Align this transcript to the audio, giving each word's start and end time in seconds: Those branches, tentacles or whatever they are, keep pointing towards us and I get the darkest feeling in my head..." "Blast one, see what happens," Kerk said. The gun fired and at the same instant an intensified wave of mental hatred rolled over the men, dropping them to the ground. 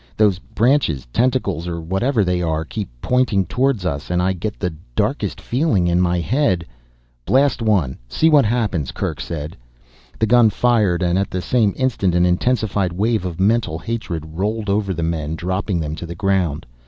Those 0.17 0.39
branches, 0.39 1.05
tentacles 1.13 1.67
or 1.67 1.79
whatever 1.79 2.23
they 2.23 2.41
are, 2.41 2.65
keep 2.65 2.89
pointing 3.03 3.45
towards 3.45 3.85
us 3.85 4.09
and 4.09 4.19
I 4.19 4.33
get 4.33 4.57
the 4.59 4.73
darkest 4.95 5.39
feeling 5.39 5.87
in 5.87 6.01
my 6.01 6.19
head..." 6.19 6.65
"Blast 7.27 7.61
one, 7.61 7.99
see 8.09 8.27
what 8.27 8.43
happens," 8.43 8.91
Kerk 8.91 9.21
said. 9.21 9.55
The 10.17 10.25
gun 10.25 10.49
fired 10.49 11.03
and 11.03 11.19
at 11.19 11.29
the 11.29 11.39
same 11.39 11.75
instant 11.77 12.15
an 12.15 12.25
intensified 12.25 12.93
wave 12.93 13.25
of 13.27 13.39
mental 13.39 13.77
hatred 13.77 14.23
rolled 14.25 14.71
over 14.71 14.91
the 14.91 15.03
men, 15.03 15.35
dropping 15.35 15.79
them 15.79 15.93
to 15.97 16.07
the 16.07 16.15
ground. 16.15 16.65